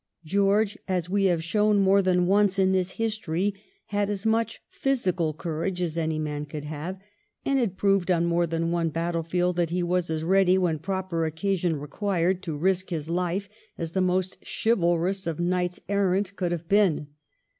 George, 0.25 0.79
as 0.87 1.11
we 1.11 1.25
have 1.25 1.43
shown 1.43 1.77
more 1.79 2.01
than 2.01 2.25
once 2.25 2.57
in 2.57 2.71
this 2.71 2.93
history, 2.93 3.53
had 3.89 4.09
as 4.09 4.25
much 4.25 4.59
physical 4.67 5.31
courage 5.31 5.79
as 5.79 5.95
any 5.95 6.17
man 6.17 6.43
could 6.43 6.63
have, 6.63 6.97
and 7.45 7.59
had 7.59 7.77
proved 7.77 8.09
on 8.09 8.25
more 8.25 8.47
than 8.47 8.71
one 8.71 8.89
battle 8.89 9.21
field 9.21 9.57
that 9.57 9.69
he 9.69 9.83
was 9.83 10.09
as 10.09 10.23
ready, 10.23 10.57
when 10.57 10.79
proper 10.79 11.23
occasion 11.23 11.75
required, 11.75 12.41
to 12.41 12.57
risk 12.57 12.89
his 12.89 13.11
life 13.11 13.47
as 13.77 13.91
the 13.91 14.01
most 14.01 14.39
chivalrous 14.43 15.27
of 15.27 15.39
knights 15.39 15.79
errant 15.87 16.35
could 16.35 16.51
have 16.51 16.67
been. 16.67 17.05